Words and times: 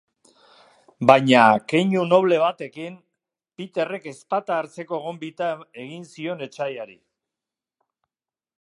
Baina, 1.09 1.41
keinu 1.73 2.05
noble 2.13 2.39
batekin, 2.43 2.95
Peterrek 3.61 4.07
ezpata 4.13 4.57
hartzeko 4.63 5.01
gonbita 5.05 5.51
egin 5.85 6.09
zion 6.15 6.45
etsaiari. 6.47 6.99